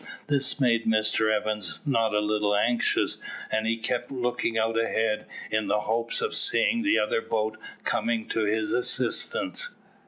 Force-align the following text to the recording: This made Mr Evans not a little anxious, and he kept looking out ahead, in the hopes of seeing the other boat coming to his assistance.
This 0.25 0.59
made 0.59 0.87
Mr 0.87 1.31
Evans 1.31 1.77
not 1.85 2.11
a 2.11 2.21
little 2.21 2.55
anxious, 2.55 3.17
and 3.51 3.67
he 3.67 3.77
kept 3.77 4.09
looking 4.09 4.57
out 4.57 4.75
ahead, 4.75 5.27
in 5.51 5.67
the 5.67 5.81
hopes 5.81 6.21
of 6.21 6.33
seeing 6.33 6.81
the 6.81 6.97
other 6.97 7.21
boat 7.21 7.57
coming 7.83 8.27
to 8.29 8.39
his 8.39 8.73
assistance. 8.73 9.75